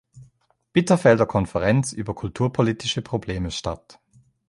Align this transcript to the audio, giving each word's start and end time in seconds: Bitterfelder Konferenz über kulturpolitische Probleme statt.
Bitterfelder 0.73 1.27
Konferenz 1.27 1.91
über 1.93 2.15
kulturpolitische 2.15 3.03
Probleme 3.03 3.51
statt. 3.51 3.99